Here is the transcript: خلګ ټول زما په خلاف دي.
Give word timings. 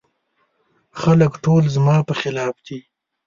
خلګ 1.01 1.33
ټول 1.43 1.63
زما 1.75 1.97
په 2.07 2.13
خلاف 2.21 2.55
دي. 2.65 2.79